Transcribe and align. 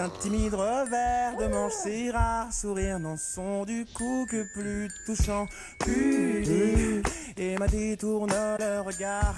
d'un 0.00 0.08
timide 0.08 0.54
revers 0.54 1.36
de 1.38 1.46
manche, 1.48 1.72
c'est 1.82 2.10
rare, 2.10 2.50
sourire 2.52 2.98
dans 2.98 3.18
son 3.18 3.66
du 3.66 3.84
coup 3.84 4.26
que 4.30 4.44
plus 4.54 4.88
touchant, 5.04 5.46
pudique, 5.78 7.06
et 7.36 7.58
m'a 7.58 7.66
détourne 7.66 8.30
le 8.58 8.80
regard, 8.80 9.34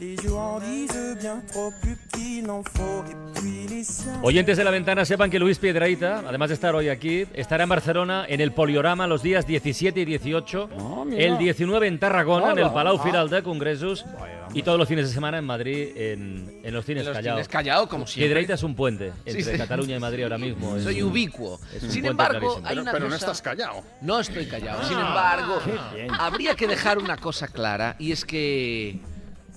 les 0.00 0.14
yeux 0.14 0.34
en 0.34 0.60
disent 0.60 1.16
bien 1.20 1.42
trop 1.50 1.72
plus 1.82 1.96
qu'il 2.12 2.44
n'en 2.46 2.62
faut, 2.62 3.02
et 3.10 3.40
puis 3.40 3.66
les 3.68 3.82
siens. 3.82 4.20
Oyentes 4.22 4.46
de 4.46 4.62
la 4.62 4.70
ventana 4.70 5.04
sepan 5.04 5.30
que 5.30 5.38
Luis 5.38 5.58
Piedraíta, 5.58 6.22
además 6.28 6.48
de 6.48 6.54
estar 6.54 6.74
hoy 6.76 6.88
aquí, 6.90 7.26
estará 7.34 7.64
en 7.64 7.70
Barcelona 7.70 8.24
en 8.28 8.40
el 8.40 8.52
Poliorama 8.52 9.08
los 9.08 9.20
días 9.22 9.46
17 9.48 9.98
y 10.00 10.04
18, 10.04 10.68
el 11.16 11.38
19 11.38 11.88
en 11.88 11.98
Tarragona, 11.98 12.52
en 12.52 12.58
el 12.58 12.70
Palau 12.70 12.98
Firal 12.98 13.28
de 13.30 13.42
Congresos 13.42 14.04
y 14.52 14.62
todos 14.62 14.78
los 14.78 14.86
fines 14.86 15.08
de 15.08 15.12
semana 15.12 15.38
en 15.38 15.44
Madrid 15.44 15.88
en, 15.96 16.60
en 16.62 16.74
los 16.74 16.84
cines 16.84 17.00
En 17.00 17.08
los 17.08 17.16
Callao. 17.16 17.34
cines 17.34 17.48
Callao, 17.48 17.88
como 17.88 18.06
siempre. 18.06 18.28
Piedraíta 18.28 18.54
es 18.54 18.62
un 18.62 18.76
puente 18.76 19.12
entre 19.26 19.42
sí. 19.42 19.58
Cataluña 19.58 19.96
y 19.96 19.98
Madrid 19.98 20.03
ahora 20.24 20.38
mismo. 20.38 20.76
es 20.76 20.84
Soy 20.84 21.02
un- 21.02 21.10
ubicuo. 21.10 21.60
es 21.74 21.82
un 21.82 21.90
Sin 21.90 22.04
embargo, 22.06 22.38
clarísimo. 22.38 22.66
hay 22.68 22.78
una 22.78 22.92
Pero 22.92 23.04
no 23.06 23.10
cosa- 23.14 23.26
estás 23.26 23.42
callado. 23.42 23.82
No 24.00 24.20
estoy 24.20 24.46
callado. 24.46 24.82
Sin 24.88 24.98
embargo, 24.98 25.60
bien. 25.94 26.08
habría 26.18 26.54
que 26.54 26.66
dejar 26.66 26.98
una 26.98 27.16
cosa 27.16 27.48
clara 27.48 27.96
y 27.98 28.12
es 28.12 28.24
que 28.24 29.00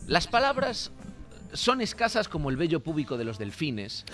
las 0.08 0.28
palabras 0.28 0.92
son 1.54 1.82
escasas 1.82 2.28
como 2.28 2.50
el 2.50 2.58
vello 2.58 2.82
púbico 2.82 3.18
de 3.18 3.24
los 3.26 3.38
delfines 3.38 4.06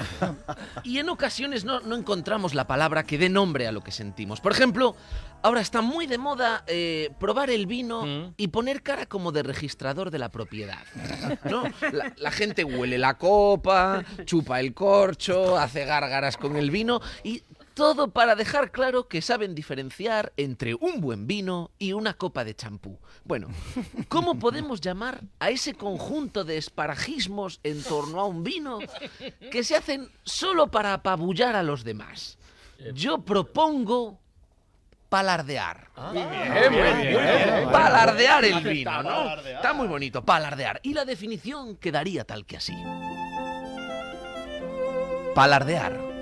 y 0.84 1.00
en 1.00 1.10
ocasiones 1.10 1.66
no, 1.66 1.80
no 1.82 1.96
encontramos 1.96 2.54
la 2.54 2.68
palabra 2.68 3.04
que 3.04 3.18
dé 3.18 3.30
nombre 3.30 3.68
a 3.68 3.72
lo 3.72 3.82
que 3.82 3.92
sentimos. 3.92 4.42
Por 4.42 4.52
ejemplo, 4.52 4.96
ahora 5.42 5.62
está 5.62 5.82
muy 5.82 6.08
de 6.08 6.18
moda 6.18 6.64
eh, 6.68 7.10
probar 7.20 7.50
el 7.50 7.66
vino 7.68 8.04
Mm. 8.04 8.34
y 8.38 8.48
poner 8.50 8.82
cara 8.84 9.06
como 9.06 9.32
de 9.32 9.44
registrador 9.44 10.12
de 10.12 10.20
la 10.20 10.30
propiedad. 10.30 10.80
¿no? 11.50 11.64
La, 11.92 12.14
la 12.18 12.32
gente 12.32 12.64
huele 12.64 12.98
la 12.98 13.18
copa, 13.18 14.04
chupa 14.26 14.60
el 14.60 14.74
corcho, 14.74 15.58
hace 15.58 15.86
gárgaras 15.86 16.38
con 16.38 16.56
el 16.58 16.70
vino 16.72 17.02
y 17.24 17.44
todo 17.74 18.12
para 18.12 18.36
dejar 18.36 18.72
claro 18.72 19.08
que 19.08 19.22
saben 19.22 19.56
diferenciar 19.56 20.34
entre 20.38 20.76
un 20.76 21.02
buen 21.02 21.28
vino 21.28 21.72
y 21.80 21.94
una 21.94 22.14
copa 22.14 22.44
de 22.44 22.56
champú. 22.56 23.00
Bueno, 23.24 23.48
¿cómo 24.08 24.36
podemos 24.40 24.82
llamar 24.82 25.22
a 25.40 25.50
ese 25.50 25.74
conjunto 25.74 26.44
de 26.44 26.58
esparajismos 26.58 27.60
en 27.64 27.84
torno 27.84 28.20
a 28.20 28.26
un 28.26 28.44
vino 28.44 28.80
que 29.52 29.64
se 29.64 29.76
hacen 29.76 30.10
solo 30.24 30.70
para 30.70 30.94
apabullar 30.94 31.56
a 31.56 31.64
los 31.64 31.84
demás? 31.84 32.38
Yo 32.94 33.20
propongo 33.20 34.20
palardear. 35.10 35.90
Palardear 37.72 38.46
el 38.46 38.62
vino, 38.62 39.04
¿no? 39.04 39.36
Está 39.38 39.74
muy 39.74 39.88
bonito, 39.88 40.24
palardear. 40.24 40.80
Y 40.84 40.94
la 40.94 41.06
definición 41.06 41.78
quedaría 41.78 42.24
tal 42.24 42.46
que 42.46 42.58
así. 42.58 42.74
Palardear. 45.36 46.13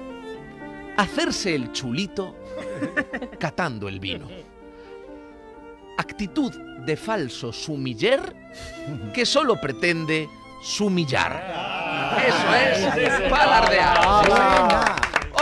Hacerse 0.98 1.56
el 1.56 1.72
chulito 1.72 2.36
catando 3.40 3.88
el 3.88 4.00
vino. 4.00 4.28
Actitud 5.98 6.54
de 6.86 6.98
falso 6.98 7.52
sumiller 7.54 8.36
que 9.14 9.26
solo 9.26 9.60
pretende 9.60 10.28
sumillar. 10.64 12.20
Eso 12.28 12.54
es 12.98 13.30
palardear. 13.30 14.01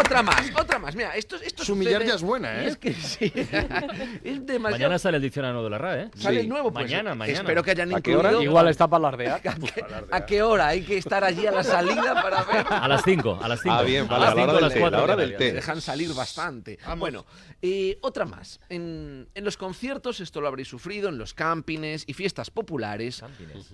Otra 0.09 0.23
más, 0.23 0.51
otra 0.59 0.79
más. 0.79 0.95
Mira, 0.95 1.15
esto, 1.15 1.35
esto 1.35 1.63
Sumillar 1.63 2.03
ya 2.03 2.15
es 2.15 2.23
buena, 2.23 2.63
¿eh? 2.63 2.67
Es 2.69 2.77
que 2.77 2.93
sí. 2.95 3.31
es 4.23 4.45
demasiado. 4.45 4.71
Mañana 4.71 4.97
sale 4.97 5.17
el 5.17 5.23
diccionario 5.23 5.63
de 5.63 5.69
la 5.69 5.77
RAE, 5.77 6.01
¿eh? 6.03 6.09
Sale 6.15 6.39
Sí. 6.39 6.41
el 6.45 6.49
nuevo, 6.49 6.71
pues, 6.73 6.85
Mañana, 6.85 7.13
mañana. 7.13 7.39
Espero 7.39 7.61
que 7.63 7.71
hayan 7.71 7.93
¿A 7.93 8.01
qué 8.01 8.15
hora? 8.15 8.29
incluido. 8.29 8.49
Igual 8.49 8.69
está 8.69 8.87
para 8.87 9.07
alardear. 9.09 9.33
¿A 9.39 9.39
qué, 9.41 9.85
a 10.11 10.25
qué 10.25 10.41
hora? 10.41 10.67
Hay 10.69 10.81
que 10.81 10.97
estar 10.97 11.23
allí 11.23 11.45
a 11.45 11.51
la 11.51 11.63
salida 11.63 12.15
para 12.21 12.43
ver. 12.43 12.65
A 12.69 12.87
las 12.87 13.03
5, 13.03 13.39
a 13.41 13.47
las 13.47 13.61
5. 13.61 13.75
Ah, 13.75 13.81
bien, 13.83 14.05
a 14.05 14.07
vale, 14.07 14.25
las 14.25 14.31
a 14.33 14.35
la 14.35 14.41
5, 14.41 14.49
hora 14.49 14.53
del 14.53 14.61
las 14.63 14.73
té, 14.73 14.79
4. 14.79 14.97
la 14.97 15.03
hora 15.03 15.15
del 15.15 15.37
té. 15.37 15.53
dejan 15.53 15.81
salir 15.81 16.13
bastante. 16.15 16.79
Bueno, 16.97 17.25
eh, 17.61 17.99
otra 18.01 18.25
más. 18.25 18.59
En, 18.69 19.27
en 19.35 19.43
los 19.45 19.57
conciertos, 19.57 20.19
esto 20.21 20.41
lo 20.41 20.47
habréis 20.47 20.67
sufrido, 20.69 21.09
en 21.09 21.17
los 21.19 21.33
campings 21.35 22.03
y 22.07 22.13
fiestas 22.13 22.49
populares. 22.49 23.23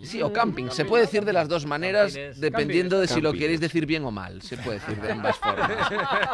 Sí, 0.03 0.21
o 0.21 0.33
camping. 0.33 0.69
Se 0.69 0.83
puede 0.85 1.05
decir 1.05 1.23
de 1.23 1.31
las 1.33 1.47
dos 1.47 1.65
maneras, 1.65 2.11
Campines. 2.13 2.41
dependiendo 2.41 2.99
de 2.99 3.07
si 3.07 3.15
lo 3.21 3.29
Campines. 3.29 3.39
queréis 3.41 3.59
decir 3.61 3.85
bien 3.85 4.03
o 4.03 4.11
mal. 4.11 4.41
Se 4.41 4.57
puede 4.57 4.79
decir 4.79 4.99
de 5.01 5.11
ambas 5.13 5.37
formas. 5.37 5.71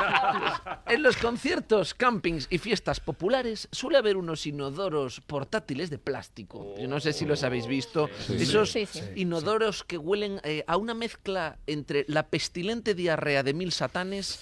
En 0.87 1.03
los 1.03 1.17
conciertos, 1.17 1.93
campings 1.93 2.47
y 2.49 2.57
fiestas 2.57 2.99
populares 2.99 3.67
suele 3.71 3.97
haber 3.97 4.17
unos 4.17 4.45
inodoros 4.45 5.21
portátiles 5.21 5.89
de 5.89 5.97
plástico. 5.97 6.75
Yo 6.79 6.87
no 6.87 6.99
sé 6.99 7.13
si 7.13 7.25
los 7.25 7.43
habéis 7.43 7.67
visto. 7.67 8.09
Esos 8.29 8.71
Sí, 8.71 8.85
sí. 8.85 9.01
inodoros 9.15 9.83
que 9.83 9.97
huelen 9.97 10.39
eh, 10.43 10.63
a 10.67 10.77
una 10.77 10.93
mezcla 10.93 11.57
entre 11.67 12.05
la 12.07 12.23
pestilente 12.27 12.93
diarrea 12.93 13.43
de 13.43 13.53
mil 13.53 13.71
satanes 13.71 14.39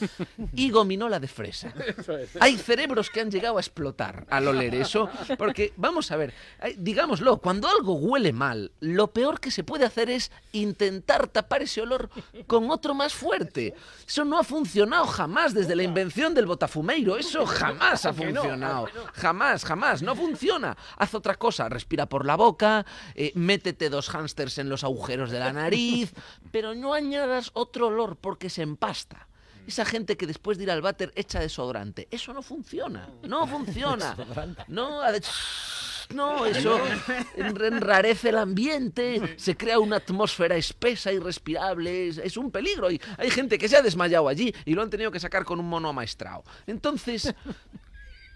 y 0.53 0.69
gominola 0.71 1.19
de 1.19 1.27
fresa. 1.27 1.73
Hay 2.39 2.57
cerebros 2.57 3.09
que 3.09 3.21
han 3.21 3.31
llegado 3.31 3.57
a 3.57 3.61
explotar 3.61 4.25
al 4.29 4.47
oler 4.47 4.75
eso, 4.75 5.09
porque 5.37 5.73
vamos 5.77 6.11
a 6.11 6.17
ver, 6.17 6.33
digámoslo, 6.77 7.37
cuando 7.37 7.67
algo 7.67 7.93
huele 7.95 8.33
mal, 8.33 8.71
lo 8.79 9.07
peor 9.07 9.39
que 9.39 9.51
se 9.51 9.63
puede 9.63 9.85
hacer 9.85 10.09
es 10.09 10.31
intentar 10.51 11.27
tapar 11.27 11.61
ese 11.61 11.81
olor 11.81 12.09
con 12.47 12.69
otro 12.71 12.93
más 12.93 13.13
fuerte. 13.13 13.73
Eso 14.07 14.25
no 14.25 14.37
ha 14.39 14.43
funcionado 14.43 15.05
jamás 15.07 15.38
desde 15.47 15.75
la 15.75 15.83
invención 15.83 16.33
del 16.33 16.45
botafumeiro, 16.45 17.17
eso 17.17 17.45
jamás 17.45 18.05
ha 18.05 18.13
funcionado. 18.13 18.87
Jamás, 19.13 19.63
jamás, 19.63 20.01
no 20.01 20.15
funciona. 20.15 20.75
Haz 20.97 21.15
otra 21.15 21.35
cosa, 21.35 21.69
respira 21.69 22.07
por 22.07 22.25
la 22.25 22.35
boca, 22.35 22.85
eh, 23.15 23.31
métete 23.35 23.89
dos 23.89 24.09
hámsters 24.09 24.57
en 24.57 24.69
los 24.69 24.83
agujeros 24.83 25.31
de 25.31 25.39
la 25.39 25.53
nariz, 25.53 26.13
pero 26.51 26.75
no 26.75 26.93
añadas 26.93 27.51
otro 27.53 27.87
olor 27.87 28.17
porque 28.17 28.49
se 28.49 28.61
empasta. 28.61 29.27
Esa 29.65 29.85
gente 29.85 30.17
que 30.17 30.25
después 30.25 30.57
de 30.57 30.63
ir 30.63 30.71
al 30.71 30.81
váter 30.81 31.11
echa 31.15 31.39
desodorante. 31.39 32.07
Eso 32.09 32.33
no 32.33 32.41
funciona. 32.41 33.07
No 33.23 33.45
funciona. 33.45 34.15
No, 34.67 35.01
no, 36.13 36.45
eso 36.45 36.79
en- 37.35 37.61
enrarece 37.61 38.29
el 38.29 38.37
ambiente, 38.37 39.35
se 39.37 39.55
crea 39.55 39.79
una 39.79 39.97
atmósfera 39.97 40.55
espesa, 40.55 41.11
irrespirable, 41.11 42.07
es, 42.07 42.17
es 42.17 42.35
un 42.37 42.51
peligro. 42.51 42.89
Y 42.91 42.99
hay 43.17 43.29
gente 43.29 43.57
que 43.57 43.69
se 43.69 43.77
ha 43.77 43.81
desmayado 43.81 44.27
allí 44.27 44.53
y 44.65 44.73
lo 44.73 44.81
han 44.81 44.89
tenido 44.89 45.11
que 45.11 45.19
sacar 45.19 45.45
con 45.45 45.59
un 45.59 45.67
mono 45.67 45.89
amaestrado. 45.89 46.43
Entonces, 46.67 47.33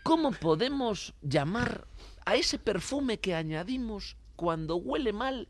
¿cómo 0.03 0.31
podemos 0.31 1.13
llamar 1.21 1.87
a 2.25 2.35
ese 2.35 2.59
perfume 2.59 3.19
que 3.19 3.35
añadimos 3.35 4.17
cuando 4.35 4.75
huele 4.75 5.13
mal 5.13 5.47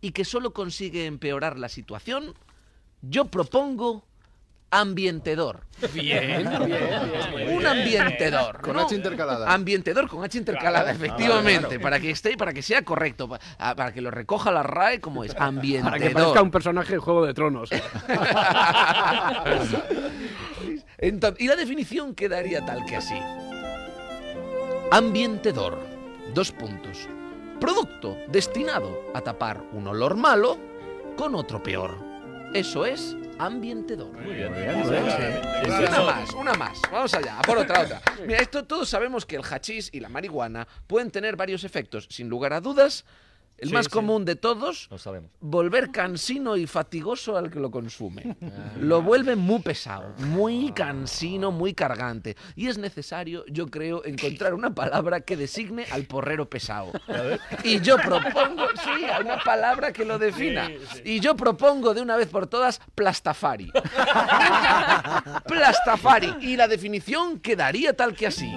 y 0.00 0.12
que 0.12 0.24
solo 0.24 0.52
consigue 0.52 1.06
empeorar 1.06 1.58
la 1.58 1.68
situación? 1.68 2.34
Yo 3.02 3.26
propongo 3.26 4.04
ambientedor. 4.70 5.60
Bien, 5.92 6.26
bien, 6.26 6.48
bien. 6.66 7.56
Un 7.56 7.66
ambientedor. 7.66 8.60
Con 8.60 8.76
¿no? 8.76 8.82
H 8.82 8.94
intercalada. 8.94 9.52
Ambientedor 9.52 10.08
con 10.08 10.24
H 10.24 10.38
intercalada, 10.38 10.90
efectivamente. 10.90 11.78
Para 11.78 12.00
que 12.00 12.10
esté, 12.10 12.36
para 12.36 12.52
que 12.52 12.62
sea 12.62 12.82
correcto. 12.82 13.28
ah, 13.58 13.74
Para, 13.76 13.92
que 13.92 14.00
lo 14.00 14.10
recoja 14.10 14.50
la 14.50 14.62
RAE 14.62 15.00
como 15.00 15.24
es. 15.24 15.34
Ambientedor. 15.38 15.90
Para 15.92 16.02
que 16.08 16.10
parezca 16.14 16.42
un 16.42 16.50
personaje 16.50 16.92
de 16.94 16.98
Juego 16.98 17.26
de 17.26 17.34
Tronos. 17.34 17.70
Entonces, 20.98 21.40
y 21.44 21.48
la 21.48 21.56
definición 21.56 22.14
quedaría 22.14 22.64
tal 22.64 22.84
que 22.86 22.96
así. 22.96 23.18
Ambientedor. 24.90 25.78
Dos 26.34 26.52
puntos. 26.52 27.08
Producto 27.60 28.16
destinado 28.28 29.10
a 29.14 29.20
tapar 29.20 29.62
un 29.72 29.86
olor 29.88 30.16
malo 30.16 30.58
con 31.16 31.34
otro 31.34 31.62
peor. 31.62 32.05
Eso 32.54 32.86
es 32.86 33.16
ambientedor. 33.38 34.12
Muy 34.12 34.34
bien, 34.34 34.52
muy 34.52 34.60
Una 34.60 36.02
más, 36.02 36.34
una 36.34 36.54
más. 36.54 36.78
Vamos 36.90 37.14
allá, 37.14 37.38
a 37.38 37.42
por 37.42 37.58
otra, 37.58 37.82
otra. 37.82 38.02
Mira, 38.26 38.40
esto 38.40 38.64
todos 38.64 38.88
sabemos 38.88 39.26
que 39.26 39.36
el 39.36 39.42
hachís 39.42 39.90
y 39.92 40.00
la 40.00 40.08
marihuana 40.08 40.66
pueden 40.86 41.10
tener 41.10 41.36
varios 41.36 41.64
efectos. 41.64 42.06
Sin 42.10 42.28
lugar 42.28 42.52
a 42.52 42.60
dudas, 42.60 43.04
el 43.58 43.68
Sí, 43.68 43.74
más 43.74 43.84
sí. 43.86 43.90
común 43.90 44.24
de 44.24 44.36
todos, 44.36 44.88
Lo 44.90 44.98
sabemos. 44.98 45.30
volver 45.40 45.90
cansino 45.90 46.56
y 46.56 46.66
fatigoso 46.66 47.36
al 47.36 47.50
que 47.50 47.58
lo 47.58 47.70
consume. 47.70 48.36
Lo 48.80 49.00
vuelve 49.02 49.34
muy 49.36 49.60
pesado, 49.60 50.12
muy 50.18 50.72
cansino, 50.72 51.50
muy 51.50 51.72
cargante. 51.74 52.36
Y 52.54 52.68
es 52.68 52.76
necesario, 52.78 53.44
yo 53.48 53.66
creo, 53.68 54.04
encontrar 54.04 54.52
una 54.54 54.74
palabra 54.74 55.20
que 55.22 55.36
designe 55.36 55.86
al 55.90 56.04
porrero 56.04 56.48
pesado. 56.50 56.92
Y 57.64 57.80
yo 57.80 57.96
propongo, 57.96 58.64
sí, 58.84 59.04
una 59.24 59.38
palabra 59.38 59.92
que 59.92 60.04
lo 60.04 60.18
defina. 60.18 60.70
Y 61.04 61.20
yo 61.20 61.34
propongo 61.36 61.94
de 61.94 62.02
una 62.02 62.16
vez 62.16 62.28
por 62.28 62.46
todas 62.46 62.80
plastafari. 62.94 63.70
plastafari. 65.46 66.34
Y 66.40 66.56
la 66.56 66.68
definición 66.68 67.40
quedaría 67.40 67.94
tal 67.94 68.14
que 68.14 68.26
así. 68.26 68.52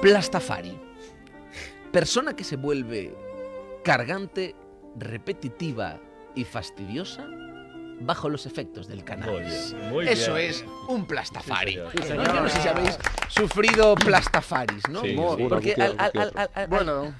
Plastafari. 0.00 0.77
Persona 1.92 2.34
que 2.36 2.44
se 2.44 2.56
vuelve 2.56 3.14
cargante, 3.84 4.54
repetitiva 4.96 5.98
y 6.34 6.44
fastidiosa 6.44 7.26
bajo 8.00 8.28
los 8.28 8.46
efectos 8.46 8.86
del 8.86 8.98
Muy 8.98 9.04
cannabis. 9.04 9.74
bien, 9.74 9.90
muy 9.90 10.08
Eso 10.08 10.34
bien. 10.34 10.50
es 10.50 10.64
un 10.88 11.04
plastafari. 11.06 11.72
Sí. 11.72 11.78
¿no? 11.78 11.90
Sí, 11.90 11.98
Yo 12.08 12.14
no 12.42 12.48
sé 12.48 12.60
si 12.60 12.68
habéis 12.68 12.98
sufrido 13.28 13.94
plastafaris, 13.96 14.88
¿no? 14.88 15.00
Sí, 15.00 15.16
Porque 15.48 15.74
sí, 15.74 15.80
al- 15.80 15.94
al- 15.98 16.12
que 16.12 16.18
al- 16.20 16.28
otro. 16.28 16.40
al- 16.40 16.50
al- 16.54 16.66
Bueno. 16.68 17.14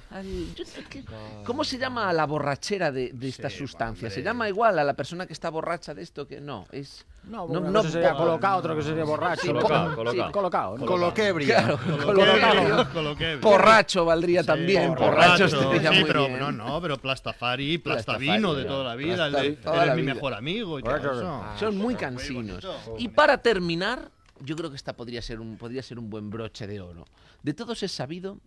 ¿Cómo 1.45 1.63
se 1.65 1.77
llama 1.77 2.09
a 2.09 2.13
la 2.13 2.25
borrachera 2.25 2.91
de, 2.91 3.11
de 3.11 3.27
esta 3.27 3.49
Sí, 3.49 3.57
sustancia? 3.57 4.09
¿Se 4.09 4.21
llama 4.23 4.47
igual 4.47 4.79
a 4.79 4.83
la 4.85 4.93
persona 4.93 5.25
que 5.27 5.33
está 5.33 5.49
borracha 5.49 5.93
de 5.93 6.01
esto 6.03 6.27
que 6.27 6.39
no? 6.39 6.65
Es 6.71 7.05
No, 7.23 7.47
No- 7.47 7.59
no 7.59 7.83
sería 7.83 8.13
colocado, 8.13 8.57
otro 8.57 8.75
que 8.75 8.81
sería 8.81 9.03
borracho. 9.03 9.41
Sí, 9.41 9.47
colocado, 9.49 9.89
Sí, 9.89 9.95
colocado. 9.95 10.31
colocado, 10.31 10.77
¿no? 10.77 10.85
Coloquebria. 10.85 11.55
Claro, 11.63 11.79
Coloquebria. 12.05 12.89
coloquebrio. 12.93 13.41
Porracho 13.41 14.05
valdría 14.05 14.43
también. 14.43 14.95
Porracho, 14.95 15.45
estaría 15.45 15.91
sí, 15.91 15.99
muy 15.99 16.05
pero 16.05 16.27
bien. 16.27 16.39
no, 16.39 16.51
no, 16.51 16.81
pero 16.81 16.97
Plastafari, 16.97 17.77
Plastavino 17.77 18.53
de 18.55 18.65
toda 18.65 18.83
la 18.83 18.95
vida, 18.95 19.27
eres 19.27 19.57
la 19.63 19.95
mi 19.95 20.01
mejor 20.03 20.33
amigo 20.33 20.79
y 20.79 20.83
todo 20.83 20.93
Claro, 20.95 21.11
eso. 21.11 21.21
claro. 21.21 21.59
Son 21.59 21.77
muy 21.77 21.95
cansinos. 21.95 22.65
Y 22.97 23.09
para 23.09 23.37
terminar, 23.39 24.09
yo 24.39 24.55
creo 24.55 24.69
que 24.69 24.75
esta 24.77 24.93
podría 24.95 25.21
ser 25.21 25.39
un, 25.39 25.57
podría 25.57 25.83
ser 25.83 25.99
un 25.99 26.09
buen 26.09 26.29
broche 26.29 26.65
de 26.67 26.79
oro. 26.81 27.05
De 27.43 27.53
todos 27.53 27.83
es 27.83 27.91
sabido 27.91 28.39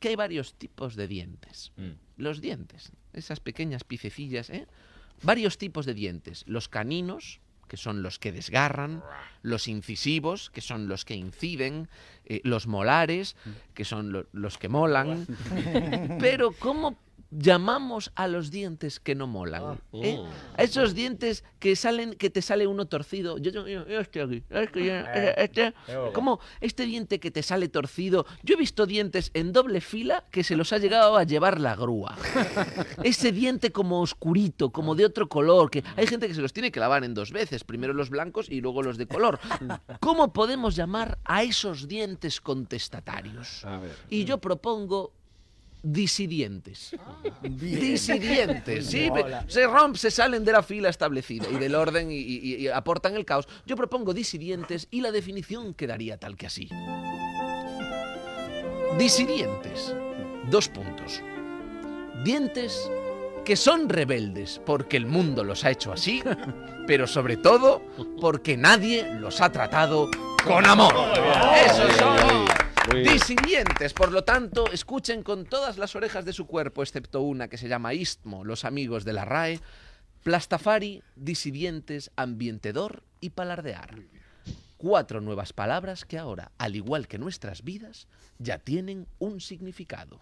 que 0.00 0.08
hay 0.08 0.16
varios 0.16 0.54
tipos 0.54 0.96
de 0.96 1.08
dientes. 1.08 1.72
Mm. 1.76 1.90
Los 2.16 2.40
dientes, 2.40 2.92
esas 3.12 3.40
pequeñas 3.40 3.84
picecillas, 3.84 4.50
¿eh? 4.50 4.66
Varios 5.22 5.58
tipos 5.58 5.86
de 5.86 5.94
dientes. 5.94 6.44
Los 6.46 6.68
caninos, 6.68 7.40
que 7.68 7.76
son 7.76 8.02
los 8.02 8.18
que 8.18 8.32
desgarran, 8.32 9.02
los 9.42 9.68
incisivos, 9.68 10.50
que 10.50 10.60
son 10.60 10.88
los 10.88 11.04
que 11.04 11.14
inciden, 11.14 11.88
eh, 12.26 12.40
los 12.44 12.66
molares, 12.66 13.36
que 13.74 13.84
son 13.84 14.12
lo- 14.12 14.26
los 14.32 14.58
que 14.58 14.68
molan. 14.68 15.26
Pero 16.20 16.52
¿cómo 16.52 16.96
llamamos 17.36 18.12
a 18.14 18.28
los 18.28 18.50
dientes 18.50 19.00
que 19.00 19.14
no 19.14 19.26
molan? 19.26 19.80
eh? 19.92 20.22
A 20.56 20.62
esos 20.62 20.94
dientes 20.94 21.44
que 21.58 21.74
salen, 21.76 22.14
que 22.14 22.30
te 22.30 22.42
sale 22.42 22.66
uno 22.66 22.86
torcido. 22.86 23.38
Yo, 23.38 23.50
yo, 23.50 23.66
yo- 23.66 24.00
estoy 24.00 24.22
aquí. 24.22 24.42
es 24.50 24.70
que 24.70 24.84
yo- 24.86 24.94
este- 25.36 25.74
¿Cómo 26.12 26.40
este 26.60 26.86
diente 26.86 27.18
que 27.20 27.30
te 27.30 27.42
sale 27.42 27.68
torcido? 27.68 28.26
Yo 28.42 28.54
he 28.54 28.58
visto 28.58 28.86
dientes 28.86 29.30
en 29.34 29.52
doble 29.52 29.80
fila 29.80 30.24
que 30.30 30.44
se 30.44 30.56
los 30.56 30.72
ha 30.72 30.78
llegado 30.78 31.16
a 31.16 31.24
llevar 31.24 31.60
la 31.60 31.74
grúa. 31.76 32.16
Ese 33.02 33.32
diente 33.32 33.72
como 33.72 34.00
oscurito, 34.00 34.70
como 34.70 34.94
de 34.94 35.04
otro 35.04 35.28
color, 35.28 35.70
que 35.70 35.82
hay 35.96 36.06
gente 36.06 36.28
que 36.28 36.34
se 36.34 36.40
los 36.42 36.52
tiene 36.52 36.70
que 36.70 36.80
lavar 36.80 37.04
en 37.04 37.14
dos 37.14 37.32
veces, 37.32 37.64
primero 37.64 37.92
los 37.92 38.10
blancos 38.10 38.48
y 38.50 38.60
luego 38.60 38.82
los 38.82 38.96
de 38.98 39.06
color. 39.06 39.38
¿Cómo 40.00 40.32
podemos 40.32 40.76
llamar 40.76 41.18
a 41.24 41.42
esos 41.42 41.88
dientes 41.88 42.40
contestatarios? 42.40 43.64
A. 43.64 43.80
Y 44.08 44.24
yo 44.24 44.38
propongo 44.38 45.12
disidientes. 45.84 46.96
Disidientes, 47.42 48.86
sí, 48.86 49.10
Mola. 49.10 49.44
se 49.46 49.66
rompen, 49.66 49.96
se 49.98 50.10
salen 50.10 50.44
de 50.44 50.52
la 50.52 50.62
fila 50.62 50.88
establecida 50.88 51.46
y 51.52 51.56
del 51.56 51.74
orden 51.74 52.10
y, 52.10 52.16
y- 52.16 52.56
y 52.56 52.68
aportan 52.68 53.14
el 53.14 53.24
caos. 53.24 53.46
Yo 53.66 53.76
propongo 53.76 54.14
disidientes 54.14 54.88
y 54.90 55.02
la 55.02 55.12
definición 55.12 55.74
quedaría 55.74 56.16
tal 56.18 56.36
que 56.36 56.46
así. 56.46 56.68
Disidientes. 58.98 59.94
Dos 60.50 60.68
puntos. 60.68 61.20
Dientes 62.24 62.90
que 63.44 63.56
son 63.56 63.88
rebeldes 63.90 64.60
porque 64.64 64.96
el 64.96 65.04
mundo 65.06 65.44
los 65.44 65.64
ha 65.64 65.70
hecho 65.70 65.92
así, 65.92 66.22
pero 66.86 67.06
sobre 67.06 67.36
todo 67.36 67.82
porque 68.20 68.56
nadie 68.56 69.04
los 69.20 69.40
ha 69.42 69.50
tratado 69.52 70.08
con 70.46 70.64
amor. 70.64 70.94
Esos 71.66 71.92
son 71.96 72.46
disidentes. 72.92 73.92
Por 73.92 74.12
lo 74.12 74.24
tanto, 74.24 74.70
escuchen 74.72 75.22
con 75.22 75.44
todas 75.44 75.78
las 75.78 75.96
orejas 75.96 76.24
de 76.24 76.32
su 76.32 76.46
cuerpo, 76.46 76.82
excepto 76.82 77.22
una 77.22 77.48
que 77.48 77.58
se 77.58 77.68
llama 77.68 77.94
Istmo, 77.94 78.44
los 78.44 78.64
amigos 78.64 79.04
de 79.04 79.12
la 79.12 79.24
RAE, 79.24 79.60
Plastafari, 80.22 81.02
disidentes, 81.16 82.10
ambientedor 82.16 83.02
y 83.20 83.30
palardear. 83.30 83.94
Cuatro 84.76 85.20
nuevas 85.20 85.52
palabras 85.52 86.04
que 86.04 86.18
ahora, 86.18 86.52
al 86.58 86.76
igual 86.76 87.08
que 87.08 87.18
nuestras 87.18 87.62
vidas, 87.62 88.06
ya 88.38 88.58
tienen 88.58 89.06
un 89.18 89.40
significado. 89.40 90.20